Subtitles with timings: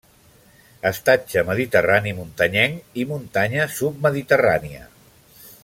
[0.89, 4.91] Estatge mediterrani muntanyenc i muntanya submediterrània.